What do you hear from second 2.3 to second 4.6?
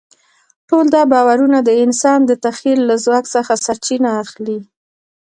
تخیل له ځواک څخه سرچینه اخلي.